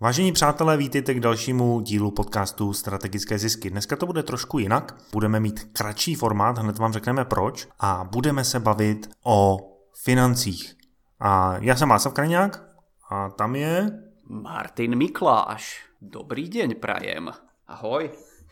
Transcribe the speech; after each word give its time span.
Vážení 0.00 0.32
přátelé, 0.32 0.76
vítejte 0.76 1.14
k 1.14 1.20
dalšímu 1.20 1.80
dílu 1.80 2.10
podcastu 2.10 2.72
Strategické 2.72 3.38
zisky. 3.38 3.70
Dneska 3.70 3.96
to 3.96 4.06
bude 4.06 4.22
trošku 4.22 4.58
jinak. 4.58 4.96
Budeme 5.12 5.40
mít 5.40 5.70
kratší 5.72 6.14
formát, 6.14 6.58
hned 6.58 6.78
vám 6.78 6.92
řekneme 6.92 7.24
proč, 7.24 7.68
a 7.80 8.08
budeme 8.12 8.44
se 8.44 8.60
bavit 8.60 9.10
o 9.24 9.58
financích. 10.04 10.74
A 11.20 11.56
já 11.60 11.76
jsem 11.76 11.88
Václav 11.88 12.14
Kraňák 12.14 12.64
a 13.10 13.30
tam 13.30 13.56
je... 13.56 13.90
Martin 14.28 14.96
Mikláš. 14.96 15.86
Dobrý 16.02 16.48
den, 16.48 16.74
prajem. 16.74 17.30
Ahoj. 17.66 18.10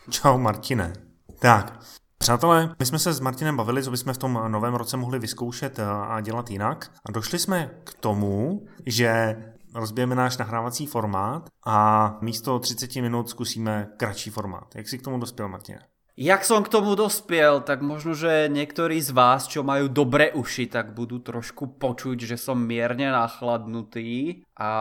Čau 0.09 0.37
Martine. 0.37 0.93
Tak, 1.39 1.79
Přátelé, 2.17 2.75
my 2.79 2.85
jsme 2.85 2.99
se 2.99 3.13
s 3.13 3.19
Martinem 3.19 3.57
bavili, 3.57 3.83
co 3.83 3.91
bychom 3.91 4.13
v 4.13 4.17
tom 4.17 4.39
novém 4.47 4.73
roce 4.73 4.97
mohli 4.97 5.19
vyzkoušet 5.19 5.79
a 5.79 6.21
dělat 6.21 6.49
jinak. 6.49 6.91
A 7.05 7.11
došli 7.11 7.39
jsme 7.39 7.71
k 7.83 7.93
tomu, 7.93 8.65
že 8.85 9.35
rozbijeme 9.75 10.15
náš 10.15 10.37
nahrávací 10.37 10.87
formát 10.87 11.47
a 11.65 11.77
místo 12.21 12.59
30 12.59 12.95
minut 12.95 13.29
zkusíme 13.29 13.87
kratší 13.97 14.29
formát. 14.29 14.75
Jak 14.75 14.87
si 14.87 14.97
k 14.97 15.01
tomu 15.01 15.19
dospěl, 15.19 15.47
Martine? 15.47 15.79
Jak 16.15 16.47
som 16.47 16.63
k 16.63 16.71
tomu 16.71 16.95
dospiel, 16.95 17.59
tak 17.59 17.83
možno, 17.83 18.15
že 18.15 18.47
niektorí 18.47 19.03
z 19.03 19.11
vás, 19.11 19.51
čo 19.51 19.67
majú 19.67 19.91
dobré 19.91 20.31
uši, 20.31 20.71
tak 20.71 20.95
budú 20.95 21.19
trošku 21.19 21.75
počuť, 21.75 22.23
že 22.23 22.39
som 22.39 22.55
mierne 22.55 23.11
nachladnutý 23.11 24.47
a 24.55 24.71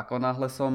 ako 0.00 0.14
náhle 0.16 0.48
som 0.48 0.72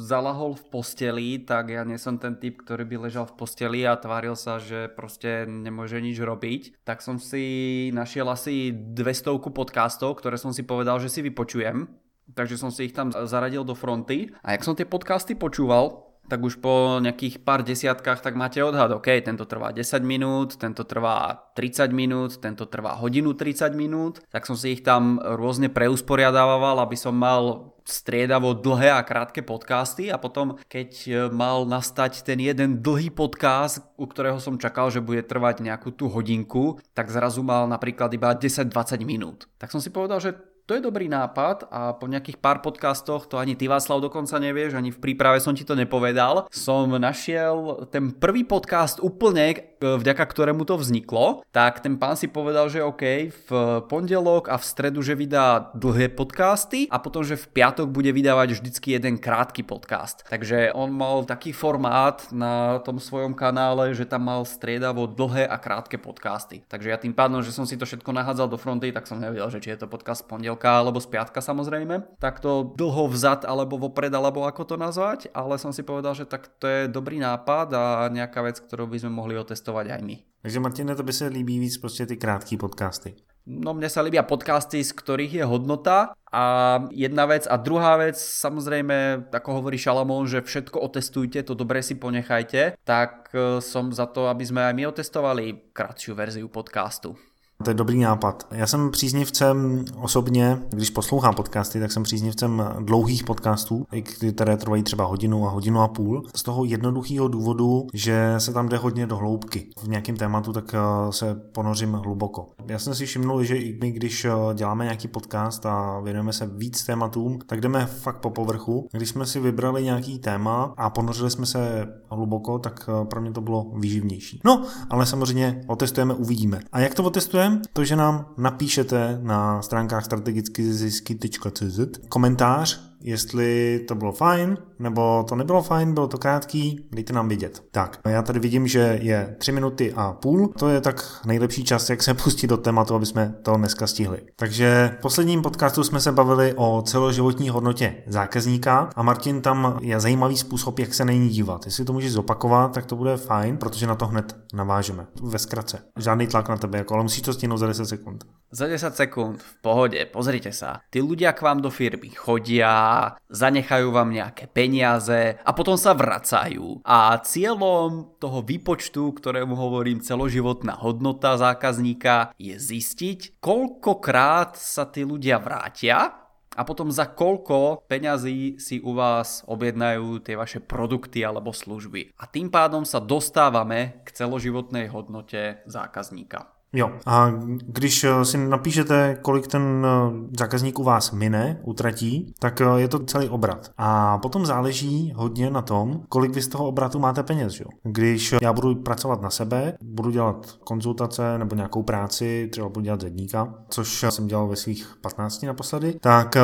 zalahol 0.00 0.56
v 0.56 0.64
posteli, 0.72 1.44
tak 1.44 1.76
ja 1.76 1.84
nie 1.84 2.00
som 2.00 2.16
ten 2.16 2.40
typ, 2.40 2.64
ktorý 2.64 2.88
by 2.88 2.96
ležal 3.04 3.28
v 3.28 3.36
posteli 3.36 3.84
a 3.84 4.00
tváril 4.00 4.32
sa, 4.32 4.56
že 4.56 4.88
proste 4.88 5.44
nemôže 5.44 6.00
nič 6.00 6.16
robiť. 6.16 6.80
Tak 6.80 7.04
som 7.04 7.20
si 7.20 7.92
našiel 7.92 8.32
asi 8.32 8.72
200 8.72 9.44
podcastov, 9.52 10.24
ktoré 10.24 10.40
som 10.40 10.56
si 10.56 10.64
povedal, 10.64 10.96
že 11.04 11.12
si 11.12 11.20
vypočujem. 11.20 11.84
Takže 12.32 12.56
som 12.56 12.72
si 12.72 12.88
ich 12.88 12.96
tam 12.96 13.12
zaradil 13.12 13.68
do 13.68 13.76
fronty. 13.76 14.32
A 14.40 14.56
jak 14.56 14.64
som 14.64 14.72
tie 14.72 14.88
podcasty 14.88 15.36
počúval, 15.36 16.04
tak 16.24 16.40
už 16.40 16.56
po 16.60 16.98
nejakých 17.04 17.44
pár 17.44 17.60
desiatkách 17.60 18.24
tak 18.24 18.32
máte 18.32 18.64
odhad, 18.64 18.88
OK, 18.96 19.12
tento 19.20 19.44
trvá 19.44 19.76
10 19.76 20.00
minút, 20.00 20.56
tento 20.56 20.88
trvá 20.88 21.52
30 21.52 21.92
minút, 21.92 22.40
tento 22.40 22.64
trvá 22.64 22.96
hodinu 22.96 23.36
30 23.36 23.76
minút, 23.76 24.24
tak 24.32 24.48
som 24.48 24.56
si 24.56 24.72
ich 24.72 24.80
tam 24.80 25.20
rôzne 25.20 25.68
preusporiadával, 25.68 26.80
aby 26.80 26.96
som 26.96 27.12
mal 27.12 27.76
striedavo 27.84 28.56
dlhé 28.56 28.96
a 28.96 29.04
krátke 29.04 29.44
podcasty 29.44 30.08
a 30.08 30.16
potom 30.16 30.56
keď 30.72 30.90
e, 31.04 31.12
mal 31.28 31.68
nastať 31.68 32.24
ten 32.24 32.40
jeden 32.40 32.80
dlhý 32.80 33.12
podcast, 33.12 33.84
u 34.00 34.08
ktorého 34.08 34.40
som 34.40 34.56
čakal, 34.56 34.88
že 34.88 35.04
bude 35.04 35.20
trvať 35.20 35.60
nejakú 35.60 35.92
tú 35.92 36.08
hodinku, 36.08 36.80
tak 36.96 37.12
zrazu 37.12 37.44
mal 37.44 37.68
napríklad 37.68 38.08
iba 38.16 38.32
10-20 38.32 38.72
minút. 39.04 39.52
Tak 39.60 39.68
som 39.68 39.84
si 39.84 39.92
povedal, 39.92 40.16
že 40.16 40.32
to 40.64 40.72
je 40.72 40.80
dobrý 40.80 41.12
nápad 41.12 41.68
a 41.68 41.92
po 41.92 42.08
nejakých 42.08 42.40
pár 42.40 42.64
podcastoch, 42.64 43.28
to 43.28 43.36
ani 43.36 43.52
ty 43.52 43.68
Václav 43.68 44.00
dokonca 44.00 44.40
nevieš, 44.40 44.80
ani 44.80 44.88
v 44.88 45.02
príprave 45.02 45.36
som 45.36 45.52
ti 45.52 45.60
to 45.60 45.76
nepovedal, 45.76 46.48
som 46.48 46.88
našiel 46.88 47.84
ten 47.92 48.16
prvý 48.16 48.48
podcast 48.48 48.96
úplne, 49.04 49.73
vďaka 50.00 50.24
ktorému 50.24 50.64
to 50.64 50.80
vzniklo, 50.80 51.44
tak 51.52 51.84
ten 51.84 52.00
pán 52.00 52.16
si 52.16 52.30
povedal, 52.30 52.72
že 52.72 52.80
OK, 52.80 53.28
v 53.28 53.48
pondelok 53.90 54.48
a 54.48 54.56
v 54.56 54.64
stredu, 54.64 55.04
že 55.04 55.18
vydá 55.18 55.74
dlhé 55.76 56.14
podcasty 56.14 56.86
a 56.88 57.02
potom, 57.02 57.26
že 57.26 57.36
v 57.36 57.50
piatok 57.50 57.90
bude 57.90 58.08
vydávať 58.08 58.62
vždycky 58.62 58.96
jeden 58.96 59.20
krátky 59.20 59.66
podcast. 59.66 60.24
Takže 60.30 60.72
on 60.72 60.94
mal 60.94 61.26
taký 61.26 61.52
formát 61.52 62.24
na 62.30 62.80
tom 62.86 63.02
svojom 63.02 63.36
kanále, 63.36 63.92
že 63.92 64.08
tam 64.08 64.30
mal 64.30 64.46
striedavo 64.48 65.10
dlhé 65.10 65.44
a 65.44 65.60
krátke 65.60 65.98
podcasty. 66.00 66.64
Takže 66.70 66.88
ja 66.88 66.96
tým 66.96 67.12
pádom, 67.12 67.44
že 67.44 67.52
som 67.52 67.66
si 67.68 67.76
to 67.76 67.84
všetko 67.84 68.14
nahádzal 68.14 68.48
do 68.48 68.56
fronty, 68.56 68.94
tak 68.94 69.10
som 69.10 69.20
nevedel, 69.20 69.50
že 69.52 69.60
či 69.60 69.74
je 69.74 69.84
to 69.84 69.90
podcast 69.90 70.24
pondelok 70.24 70.54
pondelka 70.54 70.70
alebo 70.70 71.02
z 71.02 71.10
piatka 71.10 71.42
samozrejme, 71.42 72.20
tak 72.22 72.38
to 72.38 72.72
dlho 72.78 73.10
vzad 73.10 73.42
alebo 73.42 73.76
vopred 73.76 74.12
alebo 74.14 74.46
ako 74.46 74.62
to 74.62 74.76
nazvať, 74.78 75.28
ale 75.34 75.58
som 75.58 75.74
si 75.74 75.82
povedal, 75.82 76.14
že 76.14 76.28
tak 76.28 76.46
to 76.62 76.68
je 76.70 76.80
dobrý 76.86 77.18
nápad 77.18 77.68
a 77.74 77.84
nejaká 78.08 78.40
vec, 78.46 78.62
ktorú 78.62 78.86
by 78.86 79.02
sme 79.02 79.12
mohli 79.12 79.34
otestovať 79.34 79.73
aj 79.78 80.02
my. 80.02 80.16
Takže 80.42 80.60
Martine, 80.60 80.94
to 80.94 81.02
by 81.02 81.12
se 81.12 81.26
líbí 81.26 81.58
víc 81.58 81.78
prostě 81.78 82.06
ty 82.06 82.16
krátké 82.16 82.56
podcasty. 82.56 83.14
No 83.44 83.76
mne 83.76 83.92
sa 83.92 84.00
líbia 84.00 84.24
podcasty, 84.24 84.80
z 84.80 84.96
ktorých 84.96 85.32
je 85.36 85.44
hodnota 85.44 86.16
a 86.32 86.44
jedna 86.88 87.28
vec 87.28 87.44
a 87.44 87.60
druhá 87.60 88.00
vec, 88.00 88.16
samozrejme, 88.16 89.28
ako 89.28 89.60
hovorí 89.60 89.76
Šalamón, 89.76 90.24
že 90.24 90.40
všetko 90.40 90.80
otestujte, 90.80 91.44
to 91.44 91.52
dobre 91.52 91.84
si 91.84 91.92
ponechajte, 91.92 92.80
tak 92.88 93.28
e, 93.36 93.60
som 93.60 93.92
za 93.92 94.08
to, 94.08 94.32
aby 94.32 94.48
sme 94.48 94.64
aj 94.64 94.72
my 94.72 94.88
otestovali 94.88 95.76
kratšiu 95.76 96.16
verziu 96.16 96.48
podcastu. 96.48 97.20
To 97.62 97.70
je 97.70 97.74
dobrý 97.74 98.00
nápad. 98.00 98.46
Já 98.50 98.66
jsem 98.66 98.90
příznivcem 98.90 99.84
osobně, 100.00 100.58
když 100.70 100.90
poslouchám 100.90 101.34
podcasty, 101.34 101.80
tak 101.80 101.92
jsem 101.92 102.02
příznivcem 102.02 102.62
dlouhých 102.80 103.24
podcastů, 103.24 103.86
které 104.34 104.56
trvají 104.56 104.82
třeba 104.82 105.04
hodinu 105.04 105.46
a 105.46 105.50
hodinu 105.50 105.80
a 105.80 105.88
půl. 105.88 106.22
Z 106.36 106.42
toho 106.42 106.64
jednoduchého 106.64 107.28
důvodu, 107.28 107.86
že 107.92 108.34
se 108.38 108.52
tam 108.52 108.68
jde 108.68 108.76
hodně 108.76 109.06
do 109.06 109.16
hloubky. 109.16 109.66
V 109.82 109.88
nějakém 109.88 110.16
tématu 110.16 110.52
tak 110.52 110.74
eh, 110.74 111.12
se 111.12 111.34
ponořím 111.34 111.92
hluboko. 111.92 112.50
Já 112.66 112.78
jsem 112.78 112.94
si 112.94 113.06
všimnul, 113.06 113.44
že 113.44 113.56
i 113.56 113.78
my, 113.80 113.92
když 113.92 114.24
eh, 114.24 114.30
děláme 114.54 114.84
nějaký 114.84 115.08
podcast 115.08 115.66
a 115.66 116.00
věnujeme 116.00 116.32
se 116.32 116.46
víc 116.46 116.84
tématům, 116.84 117.38
tak 117.46 117.60
jdeme 117.60 117.86
fakt 117.86 118.18
po 118.18 118.30
povrchu. 118.30 118.88
Když 118.92 119.08
jsme 119.08 119.26
si 119.26 119.40
vybrali 119.40 119.84
nějaký 119.84 120.18
téma 120.18 120.74
a 120.76 120.90
ponořili 120.90 121.30
jsme 121.30 121.46
se 121.46 121.88
hluboko, 122.10 122.58
tak 122.58 122.88
eh, 122.88 123.04
pro 123.04 123.20
mě 123.20 123.32
to 123.32 123.40
bylo 123.40 123.66
výživnější. 123.74 124.40
No, 124.44 124.62
ale 124.90 125.06
samozřejmě 125.06 125.64
otestujeme, 125.66 126.14
uvidíme. 126.14 126.60
A 126.72 126.80
jak 126.80 126.94
to 126.94 127.04
otestujeme? 127.04 127.43
To, 127.72 127.84
že 127.84 127.96
nám 127.96 128.26
napíšete 128.38 129.18
na 129.22 129.62
stránkách 129.62 130.04
strategickyzisky.cz 130.04 131.80
komentář, 132.08 132.93
jestli 133.04 133.80
to 133.88 133.94
bylo 133.94 134.12
fajn, 134.12 134.58
nebo 134.78 135.24
to 135.28 135.36
nebylo 135.36 135.62
fajn, 135.62 135.94
bylo 135.94 136.06
to 136.08 136.18
krátký, 136.18 136.88
dejte 136.92 137.12
nám 137.12 137.28
vidět. 137.28 137.62
Tak, 137.70 137.98
já 138.08 138.22
tady 138.22 138.38
vidím, 138.38 138.66
že 138.66 138.98
je 139.02 139.36
3 139.38 139.52
minuty 139.52 139.92
a 139.96 140.12
půl, 140.12 140.48
to 140.58 140.68
je 140.68 140.80
tak 140.80 141.20
nejlepší 141.26 141.64
čas, 141.64 141.90
jak 141.90 142.02
se 142.02 142.14
pustit 142.14 142.46
do 142.46 142.56
tématu, 142.56 142.94
aby 142.94 143.06
jsme 143.06 143.34
to 143.42 143.56
dneska 143.56 143.86
stihli. 143.86 144.18
Takže 144.36 144.96
v 144.98 145.02
posledním 145.02 145.42
podcastu 145.42 145.84
jsme 145.84 146.00
se 146.00 146.12
bavili 146.12 146.54
o 146.56 146.82
celoživotní 146.82 147.48
hodnotě 147.48 147.94
zákazníka 148.06 148.90
a 148.96 149.02
Martin 149.02 149.40
tam 149.40 149.78
je 149.82 150.00
zajímavý 150.00 150.36
způsob, 150.36 150.78
jak 150.78 150.94
se 150.94 151.04
na 151.04 151.12
ní 151.12 151.28
dívat. 151.28 151.66
Jestli 151.66 151.84
to 151.84 151.92
můžeš 151.92 152.12
zopakovat, 152.12 152.74
tak 152.74 152.86
to 152.86 152.96
bude 152.96 153.16
fajn, 153.16 153.56
protože 153.56 153.86
na 153.86 153.94
to 153.94 154.06
hned 154.06 154.36
navážeme. 154.54 155.06
Ve 155.22 155.38
zkratce. 155.38 155.78
Žádný 155.98 156.26
tlak 156.26 156.48
na 156.48 156.56
tebe, 156.56 156.78
jako, 156.78 156.94
ale 156.94 157.02
musíš 157.02 157.22
to 157.22 157.32
stihnout 157.32 157.58
za 157.58 157.66
10 157.66 157.86
sekund. 157.86 158.24
Za 158.52 158.66
10 158.66 158.96
sekund, 158.96 159.42
v 159.42 159.54
pohode, 159.62 159.98
pozrite 160.14 160.54
sa. 160.54 160.78
Tí 160.86 161.02
ľudia 161.02 161.34
k 161.34 161.42
vám 161.42 161.58
do 161.58 161.74
firmy 161.74 162.14
chodia, 162.14 162.93
zanechajú 163.28 163.90
vám 163.90 164.14
nejaké 164.14 164.50
peniaze 164.50 165.38
a 165.40 165.50
potom 165.52 165.74
sa 165.78 165.92
vracajú. 165.96 166.82
A 166.86 167.18
cieľom 167.22 168.16
toho 168.18 168.40
výpočtu, 168.42 169.14
ktorému 169.14 169.54
hovorím 169.54 170.02
celoživotná 170.02 170.78
hodnota 170.78 171.34
zákazníka, 171.34 172.34
je 172.38 172.56
zistiť, 172.56 173.38
koľkokrát 173.38 174.54
sa 174.58 174.86
tí 174.88 175.02
ľudia 175.02 175.42
vrátia 175.42 176.24
a 176.54 176.62
potom 176.62 176.88
za 176.94 177.10
koľko 177.10 177.82
peňazí 177.90 178.62
si 178.62 178.78
u 178.78 178.94
vás 178.94 179.42
objednajú 179.50 180.22
tie 180.22 180.38
vaše 180.38 180.62
produkty 180.62 181.26
alebo 181.26 181.50
služby. 181.50 182.14
A 182.14 182.30
tým 182.30 182.48
pádom 182.48 182.86
sa 182.86 183.02
dostávame 183.02 184.06
k 184.06 184.14
celoživotnej 184.14 184.86
hodnote 184.94 185.66
zákazníka. 185.66 186.53
Jo, 186.76 186.90
a 187.06 187.32
když 187.66 188.04
eh, 188.04 188.24
si 188.24 188.38
napíšete, 188.38 189.18
kolik 189.22 189.46
ten 189.46 189.86
eh, 189.86 190.12
zákazník 190.38 190.78
u 190.78 190.82
vás 190.82 191.12
mine, 191.12 191.60
utratí, 191.62 192.34
tak 192.38 192.60
eh, 192.60 192.64
je 192.76 192.88
to 192.88 192.98
celý 192.98 193.28
obrat. 193.28 193.70
A 193.78 194.18
potom 194.18 194.46
záleží 194.46 195.12
hodně 195.16 195.50
na 195.50 195.62
tom, 195.62 196.00
kolik 196.08 196.34
vy 196.34 196.42
z 196.42 196.48
toho 196.48 196.68
obratu 196.68 196.98
máte 196.98 197.22
peněz. 197.22 197.60
Jo. 197.60 197.66
Když 197.82 198.34
já 198.42 198.52
budu 198.52 198.74
pracovat 198.74 199.22
na 199.22 199.30
sebe, 199.30 199.74
budu 199.82 200.10
dělat 200.10 200.56
konzultace 200.64 201.38
nebo 201.38 201.56
nějakou 201.56 201.82
práci, 201.82 202.48
třeba 202.52 202.68
budu 202.68 202.84
dělat 202.84 203.00
zedníka, 203.00 203.54
což 203.68 204.04
jsem 204.08 204.26
dělal 204.26 204.48
ve 204.48 204.56
svých 204.56 204.96
15 205.00 205.42
naposledy, 205.42 205.94
tak 206.00 206.36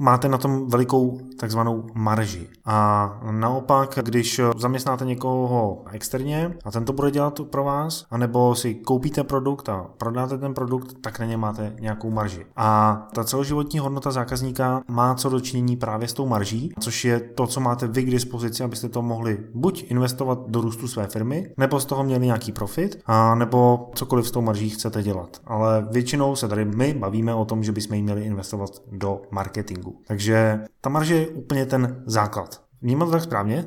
máte 0.00 0.28
na 0.28 0.38
tom 0.38 0.66
velikou 0.68 1.18
takzvanou 1.38 1.86
marži. 1.94 2.48
A 2.64 3.20
naopak, 3.30 3.98
když 4.02 4.40
zaměstnáte 4.56 5.04
někoho 5.04 5.82
externě 5.90 6.56
a 6.64 6.70
ten 6.70 6.84
to 6.84 6.92
bude 6.92 7.10
dělat 7.10 7.40
pro 7.50 7.64
vás, 7.64 8.04
anebo 8.10 8.54
si 8.54 8.74
koupíte 8.74 9.24
produkt 9.24 9.68
a 9.68 9.86
prodáte 9.98 10.38
ten 10.38 10.54
produkt, 10.54 10.96
tak 11.00 11.18
na 11.18 11.26
ně 11.26 11.36
máte 11.36 11.76
nějakou 11.80 12.10
marži. 12.10 12.46
A 12.56 13.02
ta 13.14 13.24
celoživotní 13.24 13.78
hodnota 13.78 14.10
zákazníka 14.10 14.82
má 14.88 15.14
co 15.14 15.28
dočinění 15.28 15.76
právě 15.76 16.08
s 16.08 16.12
tou 16.12 16.26
marží, 16.26 16.72
což 16.80 17.04
je 17.04 17.20
to, 17.20 17.46
co 17.46 17.60
máte 17.60 17.86
vy 17.86 18.02
k 18.02 18.10
dispozici, 18.10 18.64
abyste 18.64 18.88
to 18.88 19.02
mohli 19.02 19.38
buď 19.54 19.90
investovat 19.90 20.38
do 20.46 20.60
růstu 20.60 20.88
své 20.88 21.06
firmy, 21.06 21.52
nebo 21.56 21.80
z 21.80 21.84
toho 21.84 22.04
měli 22.04 22.26
nějaký 22.26 22.52
profit, 22.52 23.02
a 23.06 23.34
nebo 23.34 23.90
cokoliv 23.94 24.28
s 24.28 24.30
tou 24.30 24.40
marží 24.40 24.70
chcete 24.70 25.02
dělat. 25.02 25.40
Ale 25.46 25.86
většinou 25.90 26.36
se 26.36 26.48
tady 26.48 26.64
my 26.64 26.94
bavíme 26.94 27.34
o 27.34 27.44
tom, 27.44 27.64
že 27.64 27.72
bychom 27.72 27.96
ji 27.96 28.02
měli 28.02 28.22
investovat 28.22 28.70
do 28.92 29.22
marketingu. 29.30 29.89
Takže 30.06 30.60
ta 30.80 30.90
marže 30.90 31.14
je 31.14 31.28
úplně 31.28 31.66
ten 31.66 32.02
základ. 32.06 32.62
Vnímám 32.82 33.08
to 33.08 33.12
tak 33.12 33.22
správně? 33.22 33.64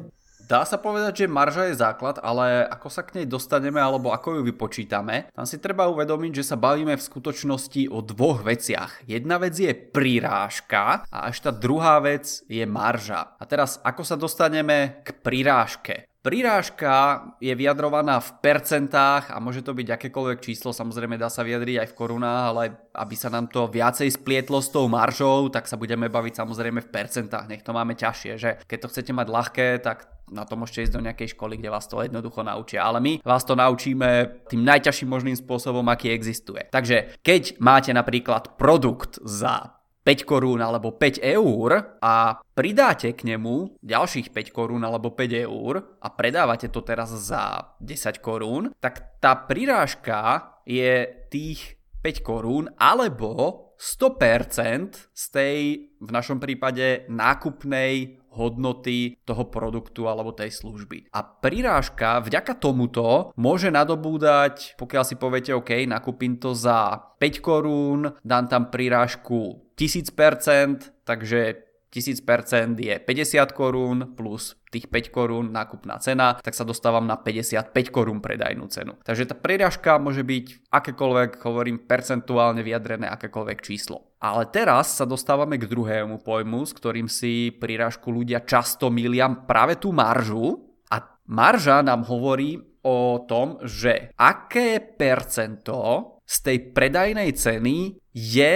dá 0.53 0.61
sa 0.69 0.77
povedať, 0.77 1.25
že 1.25 1.33
marža 1.33 1.71
je 1.71 1.81
základ, 1.81 2.21
ale 2.21 2.67
ako 2.69 2.87
sa 2.93 3.01
k 3.01 3.17
nej 3.17 3.25
dostaneme 3.25 3.81
alebo 3.81 4.13
ako 4.13 4.37
ju 4.37 4.41
vypočítame, 4.45 5.33
tam 5.33 5.49
si 5.49 5.57
treba 5.57 5.89
uvedomiť, 5.89 6.31
že 6.43 6.53
sa 6.53 6.61
bavíme 6.61 6.93
v 6.93 7.07
skutočnosti 7.09 7.89
o 7.89 8.05
dvoch 8.05 8.45
veciach. 8.45 9.09
Jedna 9.09 9.41
vec 9.41 9.57
je 9.57 9.73
prirážka 9.73 11.09
a 11.09 11.17
až 11.33 11.49
tá 11.49 11.51
druhá 11.51 11.97
vec 12.03 12.45
je 12.45 12.61
marža. 12.69 13.33
A 13.39 13.43
teraz 13.49 13.81
ako 13.81 14.05
sa 14.05 14.13
dostaneme 14.13 15.01
k 15.01 15.09
prirážke? 15.25 16.12
Prirážka 16.23 17.19
je 17.43 17.51
vyjadrovaná 17.51 18.23
v 18.23 18.31
percentách 18.39 19.27
a 19.27 19.43
môže 19.43 19.59
to 19.59 19.75
byť 19.75 19.87
akékoľvek 19.91 20.39
číslo, 20.39 20.71
samozrejme 20.71 21.19
dá 21.19 21.27
sa 21.27 21.43
vyjadriť 21.43 21.83
aj 21.83 21.87
v 21.91 21.97
korunách, 21.99 22.43
ale 22.47 22.63
aby 22.95 23.15
sa 23.19 23.27
nám 23.27 23.51
to 23.51 23.67
viacej 23.67 24.07
splietlo 24.07 24.63
s 24.63 24.71
tou 24.71 24.87
maržou, 24.87 25.51
tak 25.51 25.67
sa 25.67 25.75
budeme 25.75 26.07
baviť 26.07 26.39
samozrejme 26.39 26.79
v 26.79 26.93
percentách, 26.95 27.51
nech 27.51 27.59
to 27.59 27.75
máme 27.75 27.99
ťažšie, 27.99 28.33
že 28.39 28.49
keď 28.63 28.77
to 28.79 28.91
chcete 28.95 29.11
mať 29.11 29.27
ľahké, 29.27 29.67
tak 29.83 30.07
na 30.31 30.47
to 30.47 30.55
môžete 30.55 30.87
ísť 30.87 30.95
do 30.95 31.03
nejakej 31.03 31.35
školy, 31.35 31.59
kde 31.59 31.69
vás 31.69 31.91
to 31.91 31.99
jednoducho 31.99 32.39
naučia. 32.41 32.87
Ale 32.87 33.03
my 33.03 33.19
vás 33.21 33.43
to 33.43 33.59
naučíme 33.59 34.09
tým 34.47 34.63
najťažším 34.63 35.09
možným 35.11 35.35
spôsobom, 35.35 35.83
aký 35.91 36.15
existuje. 36.15 36.63
Takže 36.71 37.19
keď 37.19 37.59
máte 37.59 37.91
napríklad 37.91 38.55
produkt 38.55 39.19
za 39.27 39.72
5 40.03 40.27
korún 40.27 40.59
alebo 40.59 40.91
5 41.00 41.23
eur 41.23 42.00
a 42.03 42.44
pridáte 42.53 43.15
k 43.15 43.23
nemu 43.23 43.79
ďalších 43.79 44.35
5 44.35 44.51
korún 44.51 44.83
alebo 44.83 45.15
5 45.15 45.47
eur 45.47 45.73
a 46.03 46.07
predávate 46.11 46.67
to 46.67 46.83
teraz 46.83 47.15
za 47.15 47.75
10 47.79 48.19
korún, 48.19 48.75
tak 48.83 49.19
tá 49.23 49.35
prirážka 49.47 50.51
je 50.67 51.07
tých 51.31 51.79
5 52.03 52.19
korún 52.19 52.67
alebo 52.75 53.63
100% 53.79 55.15
z 55.15 55.25
tej 55.31 55.59
v 55.97 56.09
našom 56.11 56.38
prípade 56.38 57.07
nákupnej 57.07 58.19
hodnoty 58.33 59.17
toho 59.23 59.45
produktu 59.47 60.09
alebo 60.09 60.33
tej 60.33 60.50
služby. 60.51 61.13
A 61.13 61.21
prirážka 61.21 62.19
vďaka 62.19 62.57
tomuto 62.57 63.31
môže 63.38 63.69
nadobúdať, 63.69 64.75
pokiaľ 64.75 65.03
si 65.05 65.15
poviete, 65.15 65.51
OK, 65.53 65.85
nakúpim 65.85 66.41
to 66.41 66.57
za 66.57 66.97
5 67.21 67.45
korún, 67.45 68.09
dám 68.25 68.49
tam 68.49 68.73
prirážku 68.73 69.71
1000%, 69.77 71.06
takže 71.06 71.72
1000% 71.94 72.80
je 72.81 72.95
50 72.98 73.54
korún 73.54 74.18
plus 74.18 74.57
tých 74.74 74.90
5 74.90 75.13
korún 75.13 75.54
nákupná 75.54 76.01
cena, 76.01 76.42
tak 76.42 76.57
sa 76.57 76.66
dostávam 76.66 77.06
na 77.06 77.22
55 77.22 77.69
korún 77.94 78.25
predajnú 78.25 78.66
cenu. 78.74 78.98
Takže 79.06 79.30
tá 79.30 79.38
prirážka 79.38 80.01
môže 80.01 80.25
byť 80.25 80.74
akékoľvek, 80.74 81.31
hovorím, 81.45 81.86
percentuálne 81.86 82.66
vyjadrené 82.66 83.06
akékoľvek 83.13 83.60
číslo. 83.62 84.18
Ale 84.18 84.50
teraz 84.50 84.98
sa 84.98 85.06
dostávame 85.06 85.62
k 85.62 85.69
druhému 85.69 86.25
pojmu, 86.25 86.66
s 86.66 86.74
ktorým 86.74 87.06
si 87.06 87.54
prirážku 87.54 88.10
ľudia 88.10 88.42
často 88.42 88.90
milia 88.90 89.30
práve 89.45 89.78
tú 89.78 89.94
maržu. 89.94 90.74
A 90.90 91.22
marža 91.30 91.86
nám 91.86 92.10
hovorí 92.10 92.57
o 92.84 93.24
tom, 93.30 93.62
že 93.63 94.12
aké 94.18 94.81
percento 94.81 96.13
z 96.24 96.36
tej 96.42 96.57
predajnej 96.74 97.30
ceny 97.36 98.00
je 98.16 98.56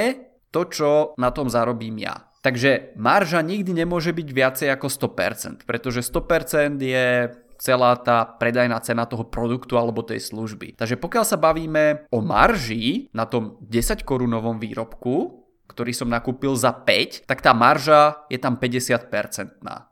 to, 0.51 0.61
čo 0.71 0.91
na 1.19 1.29
tom 1.29 1.51
zarobím 1.51 1.99
ja. 2.01 2.26
Takže 2.47 2.95
marža 2.95 3.43
nikdy 3.43 3.75
nemôže 3.75 4.15
byť 4.15 4.27
viacej 4.31 4.67
ako 4.71 4.87
100%, 4.87 5.67
pretože 5.67 5.99
100% 5.99 6.79
je 6.79 7.27
celá 7.59 7.91
tá 7.99 8.23
predajná 8.23 8.79
cena 8.79 9.03
toho 9.03 9.27
produktu 9.27 9.75
alebo 9.75 9.99
tej 9.99 10.23
služby. 10.23 10.79
Takže 10.79 10.95
pokiaľ 10.95 11.25
sa 11.27 11.35
bavíme 11.35 12.07
o 12.07 12.23
marži 12.23 13.11
na 13.11 13.27
tom 13.27 13.59
10 13.67 14.07
korunovom 14.07 14.63
výrobku, 14.63 15.43
ktorý 15.67 15.91
som 15.91 16.07
nakúpil 16.07 16.55
za 16.55 16.71
5, 16.71 17.27
tak 17.27 17.43
tá 17.43 17.51
marža 17.51 18.23
je 18.31 18.39
tam 18.39 18.55
50%. 18.55 19.11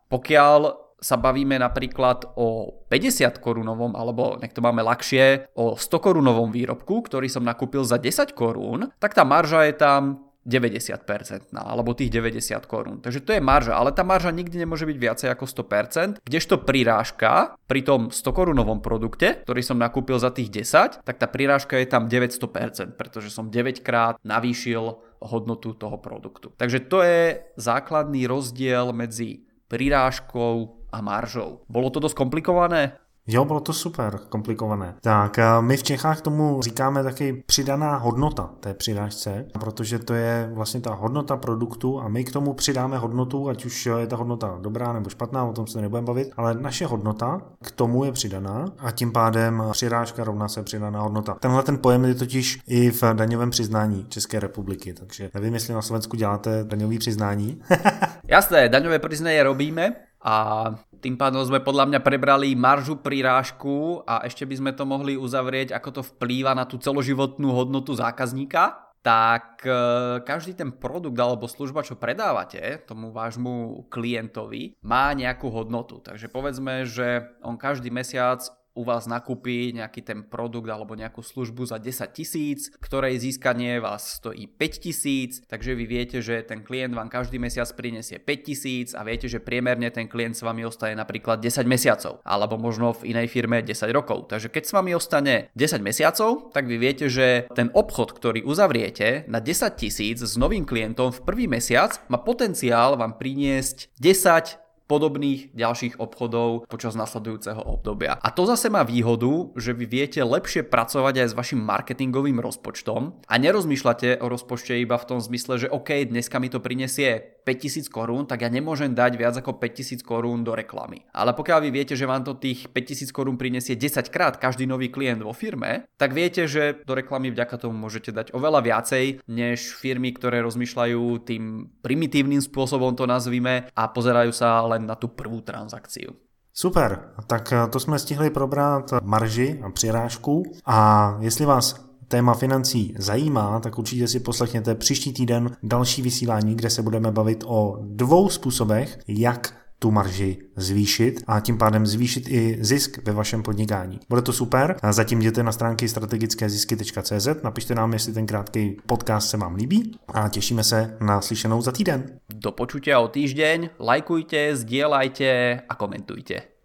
Pokiaľ 0.08 0.60
sa 0.96 1.20
bavíme 1.20 1.60
napríklad 1.60 2.40
o 2.40 2.82
50 2.88 3.44
korunovom, 3.44 4.00
alebo 4.00 4.40
nech 4.40 4.56
to 4.56 4.64
máme 4.64 4.80
ľahšie, 4.80 5.52
o 5.60 5.76
100 5.76 5.92
korunovom 6.00 6.56
výrobku, 6.56 7.04
ktorý 7.04 7.28
som 7.28 7.44
nakúpil 7.44 7.84
za 7.84 8.00
10 8.00 8.32
korún, 8.32 8.90
tak 8.98 9.12
tá 9.12 9.28
marža 9.28 9.68
je 9.68 9.76
tam 9.76 10.25
90% 10.46 11.58
alebo 11.58 11.98
tých 11.98 12.14
90 12.14 12.70
korún. 12.70 13.02
Takže 13.02 13.26
to 13.26 13.34
je 13.34 13.42
marža, 13.42 13.74
ale 13.74 13.90
tá 13.90 14.06
marža 14.06 14.30
nikdy 14.30 14.62
nemôže 14.62 14.86
byť 14.86 14.98
viacej 14.98 15.28
ako 15.34 15.46
100%, 15.50 16.22
kdežto 16.22 16.62
prirážka 16.62 17.58
pri 17.66 17.82
tom 17.82 18.14
100 18.14 18.22
korunovom 18.30 18.80
produkte, 18.80 19.42
ktorý 19.42 19.62
som 19.66 19.82
nakúpil 19.82 20.22
za 20.22 20.30
tých 20.30 20.54
10, 20.54 21.02
tak 21.02 21.16
tá 21.18 21.26
prirážka 21.26 21.82
je 21.82 21.90
tam 21.90 22.06
900%, 22.06 22.94
pretože 22.94 23.34
som 23.34 23.50
9 23.50 23.82
krát 23.82 24.22
navýšil 24.22 25.02
hodnotu 25.26 25.74
toho 25.74 25.98
produktu. 25.98 26.54
Takže 26.54 26.86
to 26.86 27.02
je 27.02 27.42
základný 27.58 28.30
rozdiel 28.30 28.94
medzi 28.94 29.50
prirážkou 29.66 30.86
a 30.94 31.02
maržou. 31.02 31.66
Bolo 31.68 31.90
to 31.90 32.00
dosť 32.00 32.16
komplikované? 32.16 32.96
Jo, 33.28 33.46
bylo 33.46 33.60
to 33.60 33.74
super 33.74 34.20
komplikované. 34.30 34.96
Tak 35.02 35.40
my 35.60 35.78
v 35.78 35.84
Čechách 35.84 36.22
tomu 36.22 36.62
říkáme 36.62 37.04
taky 37.04 37.44
přidaná 37.46 37.98
hodnota 37.98 38.50
té 38.60 38.74
přidážce, 38.74 39.46
protože 39.60 40.00
to 40.00 40.14
je 40.14 40.50
vlastně 40.54 40.82
ta 40.82 40.94
hodnota 40.94 41.38
produktu 41.38 42.02
a 42.02 42.08
my 42.08 42.24
k 42.24 42.32
tomu 42.32 42.54
přidáme 42.54 42.98
hodnotu, 42.98 43.50
ať 43.50 43.66
už 43.66 43.86
je 43.86 44.08
ta 44.08 44.16
hodnota 44.16 44.58
dobrá 44.62 44.94
nebo 44.94 45.10
špatná, 45.10 45.46
o 45.46 45.54
tom 45.54 45.68
se 45.68 45.82
nebudeme 45.82 46.06
bavit, 46.06 46.32
ale 46.38 46.54
naše 46.54 46.86
hodnota 46.86 47.42
k 47.64 47.72
tomu 47.72 48.06
je 48.06 48.12
přidaná 48.12 48.66
a 48.78 48.92
tím 48.92 49.12
pádem 49.12 49.64
přirážka 49.72 50.24
rovná 50.24 50.48
se 50.48 50.64
přidaná 50.64 51.02
hodnota. 51.02 51.38
Tenhle 51.40 51.64
ten 51.64 51.78
pojem 51.78 52.06
je 52.06 52.16
totiž 52.16 52.60
i 52.68 52.92
v 52.92 53.04
daňovém 53.14 53.50
přiznání 53.50 54.06
České 54.10 54.40
republiky, 54.40 54.94
takže 54.94 55.30
nevím, 55.34 55.54
jestli 55.54 55.74
na 55.74 55.82
Slovensku 55.82 56.18
děláte 56.18 56.64
daňový 56.64 56.98
přiznání. 56.98 57.62
Jasné, 58.28 58.70
daňové 58.70 59.00
přiznání 59.00 59.42
robíme 59.42 59.96
a 60.24 60.66
tým 61.06 61.22
pádom 61.22 61.46
sme 61.46 61.62
podľa 61.62 61.86
mňa 61.94 62.00
prebrali 62.02 62.58
maržu 62.58 62.98
prirážku 62.98 64.02
a 64.10 64.26
ešte 64.26 64.42
by 64.42 64.56
sme 64.58 64.72
to 64.74 64.90
mohli 64.90 65.14
uzavrieť, 65.14 65.78
ako 65.78 65.90
to 65.94 66.02
vplýva 66.02 66.58
na 66.58 66.66
tú 66.66 66.82
celoživotnú 66.82 67.54
hodnotu 67.54 67.94
zákazníka 67.94 68.82
tak 69.06 69.62
e, 69.62 69.78
každý 70.26 70.58
ten 70.58 70.74
produkt 70.74 71.14
alebo 71.22 71.46
služba, 71.46 71.86
čo 71.86 71.94
predávate 71.94 72.82
tomu 72.90 73.14
vášmu 73.14 73.86
klientovi, 73.94 74.82
má 74.82 75.14
nejakú 75.14 75.46
hodnotu. 75.54 76.02
Takže 76.02 76.26
povedzme, 76.26 76.90
že 76.90 77.38
on 77.46 77.54
každý 77.54 77.94
mesiac 77.94 78.42
u 78.76 78.84
vás 78.84 79.08
nakúpi 79.08 79.72
nejaký 79.72 80.04
ten 80.04 80.20
produkt 80.28 80.68
alebo 80.68 80.94
nejakú 80.94 81.24
službu 81.24 81.64
za 81.66 81.80
10 81.80 82.12
tisíc, 82.12 82.70
ktorej 82.84 83.24
získanie 83.24 83.80
vás 83.80 84.20
stojí 84.20 84.52
5 84.52 84.84
tisíc, 84.84 85.42
takže 85.48 85.74
vy 85.74 85.86
viete, 85.88 86.20
že 86.20 86.44
ten 86.44 86.62
klient 86.62 86.92
vám 86.92 87.08
každý 87.08 87.40
mesiac 87.40 87.72
prinesie 87.72 88.20
5 88.20 88.48
tisíc 88.48 88.92
a 88.92 89.08
viete, 89.08 89.32
že 89.32 89.40
priemerne 89.40 89.88
ten 89.90 90.12
klient 90.12 90.36
s 90.36 90.44
vami 90.44 90.68
ostane 90.68 91.00
napríklad 91.00 91.40
10 91.40 91.64
mesiacov, 91.64 92.20
alebo 92.28 92.60
možno 92.60 92.92
v 92.92 93.16
inej 93.16 93.32
firme 93.32 93.64
10 93.64 93.96
rokov. 93.96 94.28
Takže 94.28 94.52
keď 94.52 94.64
s 94.68 94.76
vami 94.76 94.92
ostane 94.92 95.50
10 95.56 95.80
mesiacov, 95.80 96.52
tak 96.52 96.68
vy 96.68 96.76
viete, 96.76 97.08
že 97.08 97.48
ten 97.56 97.72
obchod, 97.72 98.12
ktorý 98.12 98.44
uzavriete 98.44 99.26
na 99.32 99.40
10 99.40 99.80
tisíc 99.80 100.20
s 100.20 100.36
novým 100.36 100.68
klientom 100.68 101.16
v 101.16 101.24
prvý 101.24 101.46
mesiac 101.48 101.96
má 102.12 102.20
potenciál 102.20 103.00
vám 103.00 103.16
priniesť 103.16 103.96
10 104.04 104.65
podobných 104.86 105.54
ďalších 105.58 105.98
obchodov 105.98 106.70
počas 106.70 106.94
nasledujúceho 106.94 107.62
obdobia. 107.62 108.18
A 108.22 108.30
to 108.30 108.46
zase 108.46 108.70
má 108.70 108.86
výhodu, 108.86 109.54
že 109.58 109.74
vy 109.74 109.86
viete 109.90 110.22
lepšie 110.22 110.66
pracovať 110.66 111.26
aj 111.26 111.28
s 111.34 111.38
vašim 111.38 111.62
marketingovým 111.62 112.38
rozpočtom 112.38 113.26
a 113.26 113.34
nerozmýšľate 113.36 114.22
o 114.22 114.26
rozpočte 114.30 114.78
iba 114.78 114.98
v 114.98 115.08
tom 115.10 115.20
zmysle, 115.22 115.66
že 115.66 115.72
OK, 115.74 116.06
dneska 116.10 116.38
mi 116.38 116.54
to 116.54 116.62
prinesie 116.62 117.36
5000 117.46 117.94
korún, 117.94 118.26
tak 118.26 118.42
ja 118.42 118.50
nemôžem 118.50 118.98
dať 118.98 119.22
viac 119.22 119.38
ako 119.38 119.62
5000 119.62 120.02
korún 120.02 120.42
do 120.42 120.58
reklamy. 120.58 121.06
Ale 121.14 121.38
pokiaľ 121.38 121.62
vy 121.62 121.70
viete, 121.70 121.94
že 121.94 122.10
vám 122.10 122.26
to 122.26 122.34
tých 122.42 122.74
5000 122.74 123.14
korún 123.14 123.38
prinesie 123.38 123.78
10 123.78 124.10
krát 124.10 124.42
každý 124.42 124.66
nový 124.66 124.90
klient 124.90 125.22
vo 125.22 125.32
firme, 125.32 125.86
tak 126.02 126.18
viete, 126.18 126.50
že 126.50 126.82
do 126.84 126.98
reklamy 126.98 127.30
vďaka 127.30 127.62
tomu 127.62 127.78
môžete 127.78 128.10
dať 128.10 128.34
oveľa 128.34 128.66
viacej, 128.66 129.22
než 129.30 129.78
firmy, 129.78 130.18
ktoré 130.18 130.42
rozmýšľajú 130.42 131.04
tým 131.22 131.70
primitívnym 131.86 132.42
spôsobom 132.42 132.98
to 132.98 133.06
nazvime 133.06 133.70
a 133.70 133.84
pozerajú 133.94 134.34
sa 134.34 134.66
len 134.76 134.84
na 134.86 135.00
tú 135.00 135.08
prvú 135.08 135.42
transakciu. 135.42 136.12
Super, 136.54 137.16
tak 137.28 137.54
to 137.70 137.80
jsme 137.80 138.00
stihli 138.00 138.30
probrat 138.30 138.92
marži 139.04 139.60
a 139.64 139.70
přirážku 139.70 140.44
a 140.66 140.78
jestli 141.20 141.46
vás 141.46 141.86
téma 142.08 142.34
financí 142.34 142.96
zajímá, 142.98 143.60
tak 143.60 143.80
určitě 143.80 144.08
si 144.08 144.20
poslechněte 144.20 144.76
příští 144.76 145.14
týden 145.14 145.58
další 145.64 146.02
vysílání, 146.02 146.56
kde 146.56 146.70
se 146.70 146.82
budeme 146.82 147.12
bavit 147.12 147.44
o 147.48 147.80
dvou 147.82 148.30
způsobech, 148.30 149.00
jak 149.08 149.65
tu 149.86 149.92
marži 149.92 150.38
zvýšit 150.56 151.24
a 151.28 151.40
tím 151.40 151.58
pádem 151.58 151.86
zvýšit 151.86 152.28
i 152.28 152.58
zisk 152.62 152.98
ve 153.06 153.14
vašem 153.14 153.44
podnikání. 153.44 154.00
Bude 154.10 154.22
to 154.22 154.34
super. 154.34 154.76
Zatím 154.90 155.20
jděte 155.20 155.44
na 155.44 155.52
stránky 155.52 155.90
strategickézisky.cz, 155.90 157.28
napište 157.44 157.76
nám, 157.76 157.94
jestli 157.94 158.14
ten 158.14 158.26
krátký 158.26 158.78
podcast 158.88 159.30
se 159.30 159.38
vám 159.38 159.56
líbí 159.56 160.00
a 160.08 160.30
těšíme 160.30 160.64
se 160.64 160.98
na 161.02 161.22
slyšenou 161.22 161.62
za 161.62 161.72
týden. 161.72 162.20
Do 162.34 162.52
počutia 162.52 163.00
o 163.00 163.08
týždeň, 163.08 163.78
lajkujte, 163.80 164.58
zdieľajte 164.58 165.30
a 165.70 165.74
komentujte. 165.78 166.55